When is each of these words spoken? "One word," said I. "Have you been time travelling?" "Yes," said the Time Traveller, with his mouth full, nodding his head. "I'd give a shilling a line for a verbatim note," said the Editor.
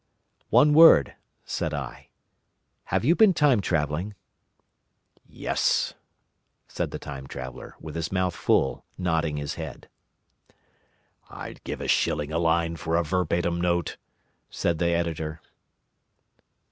"One 0.49 0.73
word," 0.73 1.13
said 1.45 1.75
I. 1.75 2.09
"Have 2.85 3.05
you 3.05 3.15
been 3.15 3.35
time 3.35 3.61
travelling?" 3.61 4.15
"Yes," 5.27 5.93
said 6.67 6.89
the 6.89 6.97
Time 6.97 7.27
Traveller, 7.27 7.75
with 7.79 7.93
his 7.93 8.11
mouth 8.11 8.33
full, 8.33 8.83
nodding 8.97 9.37
his 9.37 9.53
head. 9.61 9.89
"I'd 11.29 11.63
give 11.63 11.81
a 11.81 11.87
shilling 11.87 12.31
a 12.31 12.39
line 12.39 12.77
for 12.77 12.95
a 12.97 13.03
verbatim 13.03 13.61
note," 13.61 13.97
said 14.49 14.79
the 14.79 14.89
Editor. 14.89 15.39